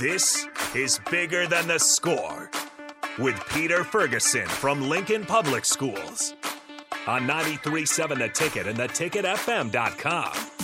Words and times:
This 0.00 0.46
is 0.74 0.98
Bigger 1.10 1.46
Than 1.46 1.68
the 1.68 1.78
Score 1.78 2.50
with 3.18 3.38
Peter 3.50 3.84
Ferguson 3.84 4.46
from 4.46 4.88
Lincoln 4.88 5.26
Public 5.26 5.66
Schools 5.66 6.32
on 7.06 7.26
93.7 7.26 8.16
The 8.16 8.28
Ticket 8.30 8.66
and 8.66 8.78
theticketfm.com. 8.78 10.59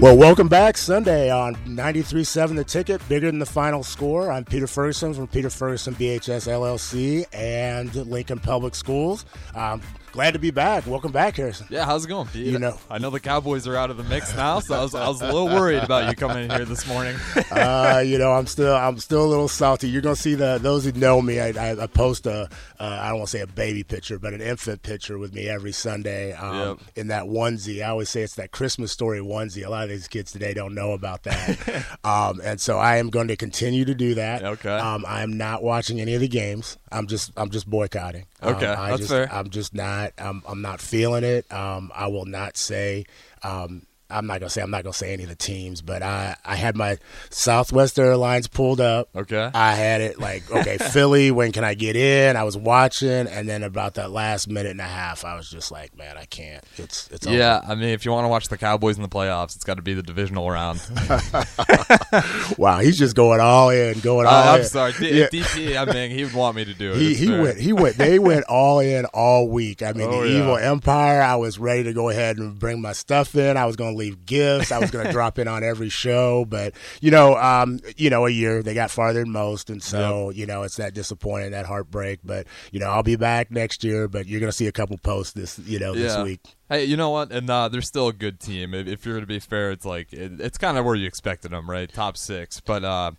Well, 0.00 0.16
welcome 0.16 0.48
back 0.48 0.78
Sunday 0.78 1.30
on 1.30 1.56
93.7 1.66 2.56
The 2.56 2.64
Ticket, 2.64 3.06
bigger 3.06 3.26
than 3.26 3.38
the 3.38 3.44
final 3.44 3.82
score. 3.82 4.32
I'm 4.32 4.46
Peter 4.46 4.66
Ferguson 4.66 5.12
from 5.12 5.28
Peter 5.28 5.50
Ferguson 5.50 5.94
BHS 5.94 6.48
LLC 6.48 7.26
and 7.34 7.94
Lincoln 7.94 8.38
Public 8.38 8.74
Schools. 8.74 9.26
Um, 9.54 9.82
glad 10.12 10.32
to 10.32 10.38
be 10.40 10.50
back. 10.50 10.86
Welcome 10.86 11.12
back, 11.12 11.36
Harrison. 11.36 11.66
Yeah, 11.70 11.84
how's 11.84 12.06
it 12.06 12.08
going, 12.08 12.28
Pete? 12.28 12.46
You 12.46 12.58
know, 12.58 12.78
I 12.88 12.96
know 12.98 13.10
the 13.10 13.20
Cowboys 13.20 13.68
are 13.68 13.76
out 13.76 13.90
of 13.90 13.98
the 13.98 14.02
mix 14.04 14.34
now, 14.34 14.58
so 14.60 14.74
I 14.74 14.82
was, 14.82 14.94
I 14.94 15.06
was 15.06 15.20
a 15.20 15.26
little 15.26 15.46
worried 15.48 15.82
about 15.84 16.08
you 16.08 16.16
coming 16.16 16.44
in 16.44 16.50
here 16.50 16.64
this 16.64 16.86
morning. 16.88 17.14
uh, 17.50 18.02
you 18.04 18.16
know, 18.16 18.32
I'm 18.32 18.46
still 18.46 18.74
I'm 18.74 18.98
still 18.98 19.24
a 19.24 19.28
little 19.28 19.48
salty. 19.48 19.88
You're 19.90 20.02
gonna 20.02 20.16
see 20.16 20.34
the 20.34 20.58
those 20.60 20.84
who 20.86 20.92
know 20.92 21.20
me. 21.20 21.38
I, 21.40 21.48
I, 21.50 21.82
I 21.82 21.86
post 21.86 22.26
a 22.26 22.48
uh, 22.80 22.98
I 23.02 23.10
don't 23.10 23.18
want 23.18 23.28
to 23.30 23.36
say 23.36 23.42
a 23.42 23.46
baby 23.46 23.84
picture, 23.84 24.18
but 24.18 24.32
an 24.32 24.40
infant 24.40 24.82
picture 24.82 25.18
with 25.18 25.34
me 25.34 25.46
every 25.48 25.72
Sunday 25.72 26.32
um, 26.32 26.56
Yep. 26.56 26.78
in 26.96 27.06
that 27.08 27.24
onesie. 27.24 27.84
I 27.84 27.90
always 27.90 28.08
say 28.08 28.22
it's 28.22 28.36
that 28.36 28.50
Christmas 28.50 28.90
story 28.90 29.20
onesie. 29.20 29.64
A 29.66 29.68
lot 29.70 29.84
of 29.84 29.89
these 29.90 30.08
kids 30.08 30.32
today 30.32 30.54
don't 30.54 30.74
know 30.74 30.92
about 30.92 31.24
that, 31.24 31.84
um, 32.04 32.40
and 32.42 32.60
so 32.60 32.78
I 32.78 32.96
am 32.96 33.10
going 33.10 33.28
to 33.28 33.36
continue 33.36 33.84
to 33.84 33.94
do 33.94 34.14
that. 34.14 34.42
Okay. 34.42 34.76
Um, 34.76 35.04
I'm 35.06 35.36
not 35.36 35.62
watching 35.62 36.00
any 36.00 36.14
of 36.14 36.20
the 36.20 36.28
games. 36.28 36.78
I'm 36.90 37.06
just 37.06 37.32
I'm 37.36 37.50
just 37.50 37.68
boycotting. 37.68 38.26
Um, 38.40 38.54
Okay, 38.54 38.66
I 38.66 38.90
that's 38.90 39.00
just, 39.00 39.10
fair. 39.10 39.32
I'm 39.32 39.50
just 39.50 39.74
not. 39.74 40.12
I'm 40.18 40.42
I'm 40.46 40.62
not 40.62 40.80
feeling 40.80 41.24
it. 41.24 41.50
Um, 41.52 41.90
I 41.94 42.06
will 42.08 42.26
not 42.26 42.56
say. 42.56 43.04
Um, 43.42 43.86
I'm 44.10 44.26
not 44.26 44.40
gonna 44.40 44.50
say 44.50 44.62
I'm 44.62 44.70
not 44.70 44.82
gonna 44.84 44.92
say 44.92 45.12
any 45.12 45.22
of 45.24 45.28
the 45.28 45.36
teams, 45.36 45.82
but 45.82 46.02
I 46.02 46.36
I 46.44 46.56
had 46.56 46.76
my 46.76 46.98
Southwest 47.30 47.98
Airlines 47.98 48.46
pulled 48.48 48.80
up. 48.80 49.08
Okay. 49.14 49.50
I 49.54 49.72
had 49.74 50.00
it 50.00 50.18
like 50.18 50.50
okay, 50.50 50.78
Philly. 50.92 51.30
When 51.30 51.52
can 51.52 51.64
I 51.64 51.74
get 51.74 51.96
in? 51.96 52.36
I 52.36 52.44
was 52.44 52.56
watching, 52.56 53.08
and 53.28 53.48
then 53.48 53.62
about 53.62 53.94
that 53.94 54.10
last 54.10 54.48
minute 54.48 54.70
and 54.72 54.80
a 54.80 54.84
half, 54.84 55.24
I 55.24 55.36
was 55.36 55.48
just 55.50 55.70
like, 55.70 55.96
man, 55.96 56.16
I 56.16 56.24
can't. 56.26 56.62
It's 56.76 57.08
it's 57.10 57.26
over. 57.26 57.36
Yeah, 57.36 57.60
I 57.66 57.74
mean, 57.74 57.88
if 57.90 58.04
you 58.04 58.12
want 58.12 58.24
to 58.24 58.28
watch 58.28 58.48
the 58.48 58.58
Cowboys 58.58 58.96
in 58.96 59.02
the 59.02 59.08
playoffs, 59.08 59.54
it's 59.56 59.64
got 59.64 59.74
to 59.74 59.82
be 59.82 59.94
the 59.94 60.02
divisional 60.02 60.50
round. 60.50 60.80
Wow, 62.58 62.80
he's 62.80 62.98
just 62.98 63.14
going 63.16 63.40
all 63.40 63.70
in, 63.70 64.00
going 64.00 64.26
all 64.26 64.32
Uh, 64.34 64.54
in. 64.56 64.60
I'm 64.60 64.66
sorry, 64.66 64.92
D- 64.92 65.20
Yeah. 65.20 65.28
DP. 65.28 65.76
I 65.76 65.90
mean, 65.90 66.10
he 66.10 66.24
would 66.24 66.34
want 66.34 66.56
me 66.56 66.64
to 66.64 66.74
do 66.74 66.92
it. 66.92 66.96
He, 66.98 67.14
he 67.14 67.30
went 67.30 67.58
he 67.58 67.72
went 67.72 67.96
they 67.96 68.18
went 68.18 68.44
all 68.48 68.80
in 68.80 69.04
all 69.06 69.48
week. 69.48 69.82
I 69.82 69.92
mean 69.92 70.08
Oh, 70.10 70.22
the 70.22 70.28
yeah. 70.28 70.38
evil 70.42 70.56
empire. 70.56 71.22
I 71.22 71.36
was 71.36 71.58
ready 71.58 71.84
to 71.84 71.92
go 71.92 72.08
ahead 72.08 72.38
and 72.38 72.58
bring 72.58 72.80
my 72.80 72.92
stuff 72.92 73.34
in. 73.34 73.56
I 73.56 73.66
was 73.66 73.76
going 73.76 73.94
to 73.94 73.96
leave 74.00 74.26
gifts. 74.26 74.72
I 74.72 74.78
was 74.78 74.90
going 74.90 75.06
to 75.06 75.12
drop 75.12 75.38
in 75.38 75.46
on 75.46 75.62
every 75.62 75.88
show. 75.88 76.44
But 76.44 76.74
you 77.00 77.10
know, 77.10 77.36
um, 77.36 77.80
you 77.96 78.10
know, 78.10 78.26
a 78.26 78.30
year 78.30 78.62
they 78.62 78.74
got 78.74 78.90
farther 78.90 79.20
than 79.20 79.30
most, 79.30 79.70
and 79.70 79.82
so 79.82 80.30
you 80.30 80.46
know 80.46 80.62
it's 80.62 80.76
that 80.76 80.94
disappointing, 80.94 81.52
that 81.52 81.66
heartbreak. 81.66 82.20
But 82.24 82.46
you 82.72 82.80
know, 82.80 82.86
I'll 82.86 83.02
be 83.02 83.16
back 83.16 83.50
next 83.50 83.84
year. 83.84 84.08
But 84.08 84.26
you're 84.26 84.40
going 84.40 84.50
to 84.50 84.56
see 84.56 84.66
a 84.66 84.72
couple 84.72 84.98
posts 84.98 85.32
this 85.32 85.58
you 85.60 85.78
know 85.78 85.94
this 85.94 86.16
week. 86.24 86.40
Hey, 86.68 86.84
you 86.84 86.96
know 86.96 87.10
what? 87.10 87.32
And 87.32 87.50
uh, 87.50 87.68
they're 87.68 87.82
still 87.82 88.08
a 88.08 88.12
good 88.12 88.38
team. 88.38 88.74
If, 88.74 88.86
if 88.86 89.04
you're 89.04 89.14
going 89.14 89.24
to 89.24 89.26
be 89.26 89.40
fair, 89.40 89.72
it's 89.72 89.84
like 89.84 90.12
it, 90.12 90.40
it's 90.40 90.56
kind 90.56 90.78
of 90.78 90.84
where 90.84 90.94
you 90.94 91.06
expected 91.06 91.50
them, 91.50 91.68
right? 91.68 91.92
Top 91.92 92.16
six. 92.16 92.60
But 92.60 92.84
uh, 92.84 93.12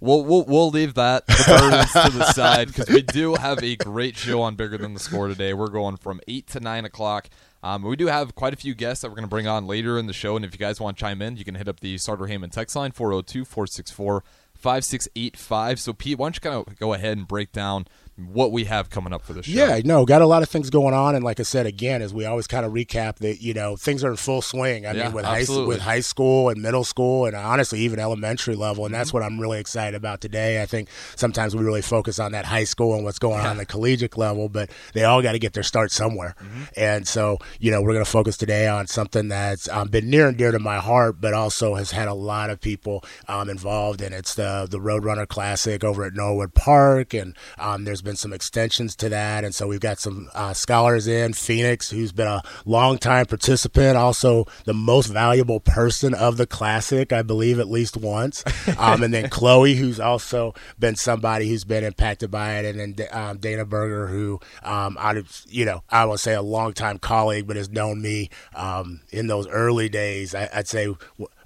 we'll 0.00 0.24
we'll 0.24 0.44
we'll 0.44 0.70
leave 0.70 0.94
that 0.94 1.26
burdens 1.46 1.92
to 1.92 2.10
the 2.10 2.32
side 2.32 2.68
because 2.68 2.88
we 2.88 3.02
do 3.02 3.34
have 3.34 3.62
a 3.62 3.76
great 3.76 4.16
show 4.16 4.42
on 4.42 4.56
Bigger 4.56 4.78
Than 4.78 4.94
the 4.94 5.00
Score 5.00 5.28
today. 5.28 5.54
We're 5.54 5.68
going 5.68 5.96
from 5.96 6.20
eight 6.28 6.46
to 6.48 6.60
nine 6.60 6.84
o'clock. 6.84 7.28
Um, 7.66 7.82
we 7.82 7.96
do 7.96 8.06
have 8.06 8.36
quite 8.36 8.52
a 8.52 8.56
few 8.56 8.76
guests 8.76 9.02
that 9.02 9.08
we're 9.08 9.16
going 9.16 9.24
to 9.24 9.28
bring 9.28 9.48
on 9.48 9.66
later 9.66 9.98
in 9.98 10.06
the 10.06 10.12
show, 10.12 10.36
and 10.36 10.44
if 10.44 10.52
you 10.52 10.58
guys 10.58 10.80
want 10.80 10.96
to 10.96 11.00
chime 11.00 11.20
in, 11.20 11.36
you 11.36 11.44
can 11.44 11.56
hit 11.56 11.66
up 11.66 11.80
the 11.80 11.98
Sartor 11.98 12.28
Hamann 12.28 12.50
text 12.50 12.76
line 12.76 12.92
402-464-5685. 12.92 15.78
So 15.80 15.92
Pete, 15.92 16.16
why 16.16 16.26
don't 16.26 16.36
you 16.36 16.40
kind 16.40 16.54
of 16.54 16.78
go 16.78 16.92
ahead 16.92 17.18
and 17.18 17.26
break 17.26 17.50
down 17.50 17.88
what 18.16 18.52
we 18.52 18.64
have 18.64 18.90
coming 18.90 19.12
up 19.12 19.22
for 19.22 19.32
this 19.32 19.46
show? 19.46 19.52
Yeah, 19.52 19.80
no, 19.84 20.04
got 20.06 20.22
a 20.22 20.26
lot 20.26 20.42
of 20.42 20.48
things 20.48 20.70
going 20.70 20.94
on, 20.94 21.14
and 21.14 21.24
like 21.24 21.38
I 21.40 21.42
said 21.42 21.66
again, 21.66 22.02
as 22.02 22.14
we 22.14 22.24
always 22.24 22.46
kind 22.46 22.64
of 22.64 22.72
recap 22.72 23.16
that 23.16 23.42
you 23.42 23.54
know 23.54 23.76
things 23.76 24.02
are 24.04 24.10
in 24.10 24.16
full 24.16 24.42
swing. 24.42 24.86
I 24.86 24.92
Yeah, 24.92 25.04
mean, 25.04 25.12
with 25.12 25.24
high 25.24 25.44
with 25.66 25.80
high 25.80 26.00
school 26.00 26.48
and 26.48 26.62
middle 26.62 26.84
school, 26.84 27.26
and 27.26 27.36
honestly 27.36 27.80
even 27.80 27.98
elementary 27.98 28.54
level, 28.56 28.84
and 28.86 28.94
that's 28.94 29.08
Mm-hmm. 29.10 29.18
what 29.18 29.22
I'm 29.24 29.38
really 29.40 29.60
excited 29.60 29.94
about 29.96 30.20
today. 30.20 30.62
I 30.62 30.66
think 30.66 30.88
sometimes 31.14 31.54
we 31.54 31.62
really 31.64 31.82
focus 31.82 32.18
on 32.18 32.32
that 32.32 32.44
high 32.46 32.64
school 32.64 32.94
and 32.94 33.04
what's 33.04 33.18
going 33.18 33.40
on 33.40 33.46
on 33.46 33.56
the 33.58 33.66
collegiate 33.66 34.16
level, 34.16 34.48
but 34.48 34.70
they 34.94 35.04
all 35.04 35.22
got 35.22 35.32
to 35.32 35.38
get 35.38 35.52
their 35.52 35.62
start 35.62 35.90
somewhere. 35.92 36.34
Mm-hmm. 36.42 36.62
And 36.76 37.06
so, 37.06 37.38
you 37.60 37.70
know, 37.70 37.80
we're 37.82 37.92
going 37.92 38.04
to 38.04 38.10
focus 38.10 38.36
today 38.36 38.66
on 38.66 38.86
something 38.86 39.28
that's 39.28 39.68
um, 39.68 39.88
been 39.88 40.10
near 40.10 40.26
and 40.28 40.36
dear 40.36 40.50
to 40.52 40.58
my 40.58 40.78
heart, 40.78 41.20
but 41.20 41.34
also 41.34 41.74
has 41.74 41.90
had 41.92 42.08
a 42.08 42.14
lot 42.14 42.50
of 42.50 42.60
people 42.60 43.04
um, 43.28 43.48
involved 43.48 44.00
and 44.00 44.14
It's 44.14 44.34
the 44.34 44.66
the 44.68 44.78
Roadrunner 44.78 45.28
Classic 45.28 45.84
over 45.84 46.04
at 46.04 46.14
Norwood 46.14 46.54
Park, 46.54 47.14
and 47.14 47.36
um, 47.58 47.84
there's 47.84 48.02
been 48.06 48.16
some 48.16 48.32
extensions 48.32 48.96
to 48.96 49.10
that. 49.10 49.44
And 49.44 49.54
so 49.54 49.66
we've 49.66 49.80
got 49.80 49.98
some 49.98 50.30
uh, 50.34 50.54
scholars 50.54 51.06
in 51.06 51.34
Phoenix, 51.34 51.90
who's 51.90 52.12
been 52.12 52.28
a 52.28 52.42
longtime 52.64 53.26
participant, 53.26 53.96
also 53.96 54.46
the 54.64 54.72
most 54.72 55.08
valuable 55.08 55.60
person 55.60 56.14
of 56.14 56.38
the 56.38 56.46
classic, 56.46 57.12
I 57.12 57.22
believe, 57.22 57.58
at 57.58 57.68
least 57.68 57.96
once. 57.96 58.42
Um, 58.78 59.02
and 59.02 59.14
then 59.14 59.30
Chloe, 59.30 59.74
who's 59.74 59.98
also 59.98 60.54
been 60.78 60.96
somebody 60.96 61.48
who's 61.48 61.64
been 61.64 61.82
impacted 61.82 62.30
by 62.30 62.56
it, 62.56 62.64
and 62.76 62.94
then 62.96 63.08
um, 63.10 63.38
Dana 63.38 63.64
Berger, 63.64 64.06
who 64.06 64.38
um, 64.64 64.98
out 65.00 65.16
of 65.16 65.42
you 65.48 65.64
know 65.64 65.82
I 65.88 66.04
would 66.04 66.20
say 66.20 66.34
a 66.34 66.42
longtime 66.42 66.98
colleague, 66.98 67.46
but 67.46 67.56
has 67.56 67.70
known 67.70 68.02
me 68.02 68.28
um, 68.54 69.00
in 69.10 69.28
those 69.28 69.46
early 69.48 69.88
days. 69.88 70.34
I, 70.34 70.50
I'd 70.52 70.68
say. 70.68 70.94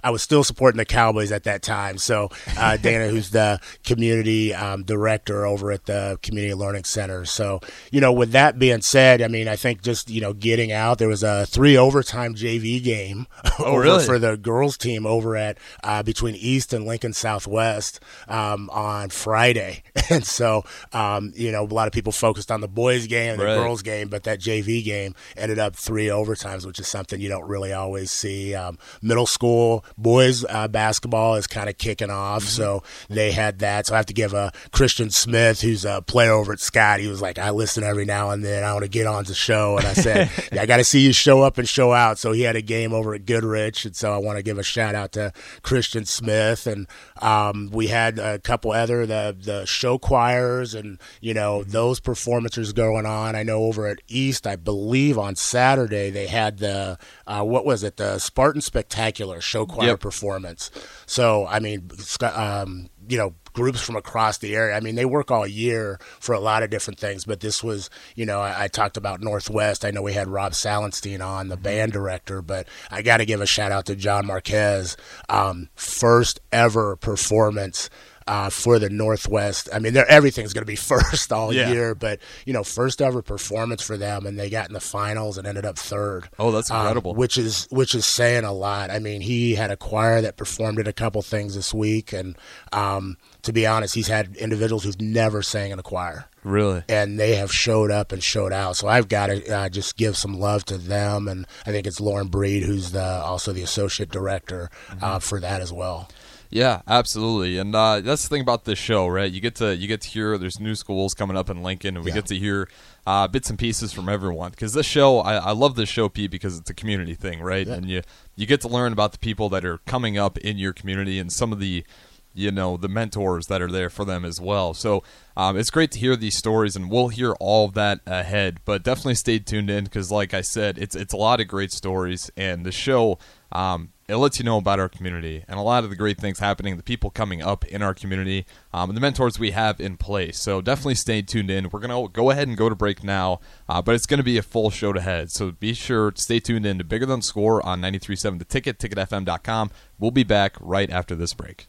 I 0.03 0.09
was 0.11 0.21
still 0.21 0.43
supporting 0.43 0.77
the 0.77 0.85
Cowboys 0.85 1.31
at 1.31 1.43
that 1.43 1.61
time. 1.61 1.97
So 1.97 2.29
uh, 2.57 2.77
Dana, 2.81 3.07
who's 3.09 3.29
the 3.31 3.59
community 3.83 4.53
um, 4.53 4.83
director 4.83 5.45
over 5.45 5.71
at 5.71 5.85
the 5.85 6.17
Community 6.21 6.53
Learning 6.53 6.83
Center. 6.83 7.25
So 7.25 7.59
you 7.91 8.01
know, 8.01 8.11
with 8.11 8.31
that 8.31 8.57
being 8.59 8.81
said, 8.81 9.21
I 9.21 9.27
mean, 9.27 9.47
I 9.47 9.55
think 9.55 9.81
just 9.81 10.09
you 10.09 10.21
know, 10.21 10.33
getting 10.33 10.71
out. 10.71 10.97
There 10.97 11.07
was 11.07 11.23
a 11.23 11.45
three 11.45 11.77
overtime 11.77 12.35
JV 12.35 12.83
game 12.83 13.27
over 13.59 13.81
really? 13.81 14.05
for 14.05 14.19
the 14.19 14.37
girls 14.37 14.77
team 14.77 15.05
over 15.05 15.35
at 15.35 15.57
uh, 15.83 16.03
between 16.03 16.35
East 16.35 16.73
and 16.73 16.85
Lincoln 16.85 17.13
Southwest 17.13 17.99
um, 18.27 18.69
on 18.71 19.09
Friday, 19.09 19.83
and 20.09 20.25
so 20.25 20.63
um, 20.93 21.31
you 21.35 21.51
know, 21.51 21.63
a 21.63 21.65
lot 21.65 21.87
of 21.87 21.93
people 21.93 22.11
focused 22.11 22.51
on 22.51 22.61
the 22.61 22.67
boys 22.67 23.07
game 23.07 23.33
and 23.33 23.41
Right. 23.41 23.55
the 23.55 23.61
girls 23.61 23.81
game, 23.81 24.07
but 24.09 24.23
that 24.23 24.39
JV 24.39 24.83
game 24.83 25.15
ended 25.35 25.57
up 25.59 25.75
three 25.75 26.07
overtimes, 26.07 26.65
which 26.65 26.79
is 26.79 26.87
something 26.87 27.19
you 27.19 27.29
don't 27.29 27.47
really 27.47 27.73
always 27.73 28.11
see. 28.11 28.53
Um, 28.53 28.77
middle 29.01 29.25
school 29.25 29.83
boys 29.97 30.45
uh, 30.49 30.67
basketball 30.67 31.35
is 31.35 31.47
kind 31.47 31.69
of 31.69 31.77
kicking 31.77 32.09
off, 32.09 32.43
so 32.43 32.83
they 33.09 33.31
had 33.31 33.59
that. 33.59 33.87
So 33.87 33.93
I 33.93 33.97
have 33.97 34.05
to 34.07 34.13
give 34.13 34.33
a 34.33 34.51
Christian 34.71 35.09
Smith, 35.09 35.61
who's 35.61 35.85
a 35.85 36.01
player 36.01 36.31
over 36.31 36.53
at 36.53 36.59
Scott. 36.59 36.99
He 36.99 37.07
was 37.07 37.21
like, 37.21 37.39
I 37.39 37.49
listen 37.51 37.83
every 37.83 38.05
now 38.05 38.31
and 38.31 38.43
then. 38.43 38.63
I 38.63 38.73
want 38.73 38.83
to 38.83 38.89
get 38.89 39.07
on 39.07 39.23
the 39.23 39.33
show, 39.33 39.77
and 39.77 39.87
I 39.87 39.93
said, 39.93 40.29
yeah, 40.51 40.61
I 40.61 40.65
got 40.65 40.77
to 40.77 40.83
see 40.83 40.99
you 41.01 41.13
show 41.13 41.41
up 41.41 41.57
and 41.57 41.67
show 41.67 41.93
out. 41.93 42.17
So 42.17 42.31
he 42.31 42.41
had 42.41 42.55
a 42.55 42.61
game 42.61 42.93
over 42.93 43.13
at 43.13 43.25
Goodrich, 43.25 43.85
and 43.85 43.95
so 43.95 44.13
I 44.13 44.17
want 44.17 44.37
to 44.37 44.43
give 44.43 44.57
a 44.57 44.63
shout 44.63 44.95
out 44.95 45.11
to 45.13 45.31
Christian 45.61 46.05
Smith, 46.05 46.67
and 46.67 46.87
um, 47.21 47.69
we 47.71 47.87
had 47.87 48.19
a 48.19 48.39
couple 48.39 48.71
other 48.71 49.05
the 49.05 49.35
the 49.39 49.65
show 49.65 49.97
choirs, 49.97 50.73
and 50.73 50.99
you 51.19 51.33
know 51.33 51.63
those 51.63 51.99
performances 51.99 52.73
going 52.73 53.05
on. 53.05 53.35
I 53.35 53.43
know 53.43 53.63
over 53.63 53.87
at 53.87 53.99
East, 54.07 54.47
I 54.47 54.55
believe 54.55 55.17
on 55.17 55.35
Saturday 55.35 56.09
they 56.09 56.27
had 56.27 56.57
the 56.59 56.97
uh, 57.27 57.43
what 57.43 57.65
was 57.65 57.83
it 57.83 57.97
the 57.97 58.19
Spartan 58.19 58.61
Spectacular 58.61 59.41
show 59.41 59.65
choir 59.65 59.80
Yep. 59.85 59.99
performance. 59.99 60.71
So 61.05 61.47
I 61.47 61.59
mean, 61.59 61.89
um, 62.21 62.89
you 63.07 63.17
know, 63.17 63.33
groups 63.53 63.81
from 63.81 63.95
across 63.95 64.37
the 64.37 64.55
area. 64.55 64.75
I 64.75 64.79
mean, 64.79 64.95
they 64.95 65.05
work 65.05 65.31
all 65.31 65.45
year 65.45 65.99
for 66.19 66.33
a 66.33 66.39
lot 66.39 66.63
of 66.63 66.69
different 66.69 66.99
things, 66.99 67.25
but 67.25 67.41
this 67.41 67.63
was, 67.63 67.89
you 68.15 68.25
know, 68.25 68.39
I, 68.39 68.63
I 68.63 68.67
talked 68.67 68.97
about 68.97 69.21
Northwest. 69.21 69.83
I 69.83 69.91
know 69.91 70.01
we 70.01 70.13
had 70.13 70.27
Rob 70.27 70.53
Salenstein 70.53 71.25
on, 71.25 71.49
the 71.49 71.57
band 71.57 71.91
director, 71.91 72.41
but 72.41 72.67
I 72.89 73.01
got 73.01 73.17
to 73.17 73.25
give 73.25 73.41
a 73.41 73.45
shout 73.45 73.71
out 73.71 73.85
to 73.87 73.95
John 73.95 74.27
Marquez, 74.27 74.95
um, 75.27 75.69
first 75.75 76.39
ever 76.51 76.95
performance. 76.95 77.89
Uh, 78.27 78.49
for 78.51 78.77
the 78.77 78.89
Northwest, 78.89 79.67
I 79.73 79.79
mean, 79.79 79.93
they're, 79.93 80.09
everything's 80.09 80.53
going 80.53 80.61
to 80.61 80.65
be 80.71 80.75
first 80.77 81.33
all 81.33 81.51
Yeah. 81.51 81.71
year, 81.71 81.95
but 81.95 82.19
you 82.45 82.53
know, 82.53 82.63
first 82.63 83.01
ever 83.01 83.21
performance 83.23 83.81
for 83.81 83.97
them, 83.97 84.25
and 84.27 84.39
they 84.39 84.49
got 84.49 84.67
in 84.67 84.73
the 84.73 84.79
finals 84.79 85.37
and 85.39 85.47
ended 85.47 85.65
up 85.65 85.77
third. 85.77 86.29
Oh, 86.37 86.51
that's 86.51 86.69
Um, 86.69 86.77
incredible. 86.81 87.15
which 87.15 87.37
is 87.37 87.67
which 87.71 87.95
is 87.95 88.05
saying 88.05 88.43
a 88.43 88.53
lot. 88.53 88.91
I 88.91 88.99
mean, 88.99 89.21
he 89.21 89.55
had 89.55 89.71
a 89.71 89.75
choir 89.77 90.21
that 90.21 90.37
performed 90.37 90.79
at 90.79 90.87
a 90.87 90.93
couple 90.93 91.21
things 91.23 91.55
this 91.55 91.73
week, 91.73 92.13
and 92.13 92.37
um, 92.71 93.17
to 93.41 93.51
be 93.51 93.65
honest, 93.65 93.95
he's 93.95 94.07
had 94.07 94.35
individuals 94.37 94.83
who've 94.83 95.01
never 95.01 95.41
sang 95.41 95.71
in 95.71 95.79
a 95.79 95.83
choir, 95.83 96.25
Really? 96.43 96.83
and 96.87 97.19
they 97.19 97.35
have 97.35 97.51
showed 97.51 97.89
up 97.89 98.11
and 98.11 98.21
showed 98.21 98.53
out. 98.53 98.77
So 98.77 98.87
I've 98.87 99.07
got 99.09 99.27
to 99.27 99.47
uh, 99.51 99.69
just 99.69 99.97
give 99.97 100.15
some 100.15 100.39
love 100.39 100.63
to 100.65 100.77
them, 100.77 101.27
and 101.27 101.47
I 101.65 101.71
think 101.71 101.87
it's 101.87 101.99
Lauren 101.99 102.27
Breed 102.27 102.63
who's 102.63 102.91
the 102.91 103.03
also 103.03 103.51
the 103.51 103.63
associate 103.63 104.11
director 104.11 104.69
uh, 105.01 105.17
for 105.19 105.39
that 105.39 105.59
as 105.61 105.73
well. 105.73 106.07
Yeah, 106.53 106.81
absolutely, 106.85 107.57
and 107.57 107.73
uh, 107.73 108.01
that's 108.01 108.23
the 108.23 108.29
thing 108.29 108.41
about 108.41 108.65
this 108.65 108.77
show, 108.77 109.07
right? 109.07 109.31
You 109.31 109.39
get 109.39 109.55
to 109.55 109.73
you 109.73 109.87
get 109.87 110.01
to 110.01 110.09
hear 110.09 110.37
there's 110.37 110.59
new 110.59 110.75
schools 110.75 111.13
coming 111.13 111.37
up 111.37 111.49
in 111.49 111.63
Lincoln, 111.63 111.95
and 111.95 112.03
we 112.03 112.11
Yeah. 112.11 112.15
get 112.15 112.25
to 112.25 112.37
hear 112.37 112.67
uh, 113.07 113.29
bits 113.29 113.49
and 113.49 113.57
pieces 113.57 113.93
from 113.93 114.09
everyone. 114.09 114.51
Because 114.51 114.73
this 114.73 114.85
show, 114.85 115.19
I, 115.19 115.35
I 115.35 115.51
love 115.51 115.75
this 115.75 115.87
show, 115.87 116.09
Pete, 116.09 116.29
because 116.29 116.57
it's 116.59 116.69
a 116.69 116.73
community 116.73 117.15
thing, 117.15 117.39
right? 117.41 117.65
Yeah. 117.65 117.75
And 117.75 117.85
you 117.89 118.01
you 118.35 118.45
get 118.45 118.59
to 118.61 118.67
learn 118.67 118.91
about 118.91 119.13
the 119.13 119.17
people 119.19 119.47
that 119.49 119.63
are 119.63 119.77
coming 119.87 120.17
up 120.17 120.37
in 120.39 120.57
your 120.57 120.73
community 120.73 121.19
and 121.19 121.31
some 121.31 121.53
of 121.53 121.59
the 121.59 121.85
you 122.33 122.51
know 122.51 122.75
the 122.77 122.87
mentors 122.89 123.47
that 123.47 123.61
are 123.61 123.71
there 123.71 123.89
for 123.89 124.03
them 124.03 124.25
as 124.25 124.41
well. 124.41 124.73
So 124.73 125.03
um, 125.37 125.57
it's 125.57 125.69
great 125.69 125.91
to 125.91 125.99
hear 125.99 126.17
these 126.17 126.35
stories, 126.35 126.75
and 126.75 126.91
we'll 126.91 127.07
hear 127.07 127.31
all 127.39 127.65
of 127.65 127.75
that 127.75 128.01
ahead. 128.05 128.59
But 128.65 128.83
definitely 128.83 129.15
stay 129.15 129.39
tuned 129.39 129.69
in 129.69 129.85
because, 129.85 130.11
like 130.11 130.33
I 130.33 130.41
said, 130.41 130.77
it's 130.77 130.97
it's 130.97 131.13
a 131.13 131.17
lot 131.17 131.39
of 131.39 131.47
great 131.47 131.71
stories, 131.71 132.29
and 132.35 132.65
the 132.65 132.73
show 132.73 133.19
um, 133.51 133.89
it 134.07 134.17
lets 134.17 134.39
you 134.39 134.45
know 134.45 134.57
about 134.57 134.79
our 134.79 134.89
community 134.89 135.45
and 135.47 135.57
a 135.57 135.61
lot 135.61 135.83
of 135.85 135.89
the 135.89 135.95
great 135.95 136.17
things 136.17 136.39
happening, 136.39 136.75
the 136.75 136.83
people 136.83 137.09
coming 137.09 137.41
up 137.41 137.63
in 137.65 137.81
our 137.81 137.93
community, 137.93 138.45
um, 138.73 138.89
and 138.89 138.97
the 138.97 139.01
mentors 139.01 139.39
we 139.39 139.51
have 139.51 139.79
in 139.79 139.95
place. 139.95 140.37
So 140.37 140.59
definitely 140.61 140.95
stay 140.95 141.21
tuned 141.21 141.49
in. 141.49 141.69
We're 141.69 141.79
gonna 141.79 142.09
go 142.09 142.29
ahead 142.29 142.47
and 142.47 142.57
go 142.57 142.67
to 142.67 142.75
break 142.75 143.03
now, 143.03 143.39
uh, 143.69 143.81
but 143.81 143.95
it's 143.95 144.05
gonna 144.05 144.23
be 144.23 144.37
a 144.37 144.43
full 144.43 144.69
show 144.69 144.91
ahead. 144.91 145.31
So 145.31 145.51
be 145.51 145.73
sure 145.73 146.11
to 146.11 146.21
stay 146.21 146.39
tuned 146.39 146.65
in 146.65 146.77
to 146.77 146.83
Bigger 146.83 147.05
Than 147.05 147.21
Score 147.21 147.65
on 147.65 147.81
93.7 147.81 148.39
The 148.39 148.45
Ticket, 148.45 148.79
ticketfm.com. 148.79 149.71
We'll 149.97 150.11
be 150.11 150.23
back 150.23 150.55
right 150.59 150.89
after 150.89 151.15
this 151.15 151.33
break. 151.33 151.67